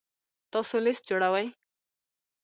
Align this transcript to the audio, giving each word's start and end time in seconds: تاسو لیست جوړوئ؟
تاسو 0.51 0.75
لیست 0.85 1.03
جوړوئ؟ 1.09 1.45